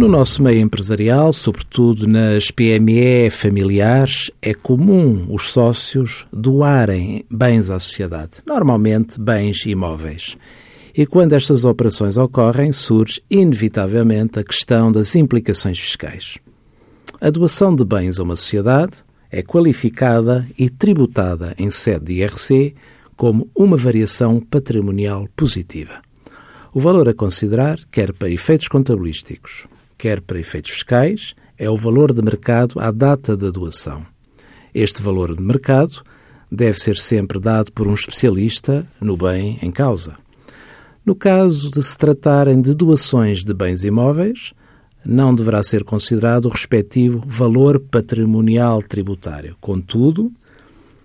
[0.00, 7.78] No nosso meio empresarial, sobretudo nas PME familiares, é comum os sócios doarem bens à
[7.78, 10.38] sociedade, normalmente bens imóveis.
[10.96, 16.38] E quando estas operações ocorrem, surge inevitavelmente a questão das implicações fiscais.
[17.20, 22.74] A doação de bens a uma sociedade é qualificada e tributada em sede de IRC
[23.18, 26.00] como uma variação patrimonial positiva.
[26.72, 29.68] O valor a considerar, quer para efeitos contabilísticos,
[30.00, 34.02] quer para efeitos fiscais, é o valor de mercado à data da doação.
[34.74, 36.02] Este valor de mercado
[36.50, 40.14] deve ser sempre dado por um especialista no bem em causa.
[41.04, 44.54] No caso de se tratarem de doações de bens imóveis,
[45.04, 49.54] não deverá ser considerado o respectivo valor patrimonial tributário.
[49.60, 50.32] Contudo,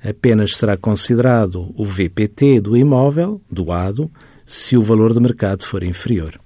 [0.00, 4.08] apenas será considerado o VPT do imóvel doado
[4.46, 6.45] se o valor de mercado for inferior.